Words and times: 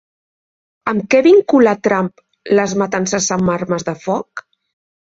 Amb 0.91 1.05
què 1.15 1.21
vincula 1.27 1.75
Trump 1.89 2.11
les 2.61 2.75
matances 2.85 3.31
amb 3.39 3.57
armes 3.61 3.91
de 3.93 3.99
foc? 4.09 4.49